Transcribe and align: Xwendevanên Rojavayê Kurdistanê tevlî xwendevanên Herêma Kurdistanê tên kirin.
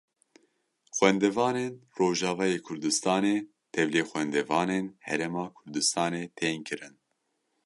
Xwendevanên 0.95 1.73
Rojavayê 1.97 2.59
Kurdistanê 2.67 3.37
tevlî 3.73 4.01
xwendevanên 4.09 4.85
Herêma 5.07 5.45
Kurdistanê 5.57 6.23
tên 6.37 6.59
kirin. 6.67 6.93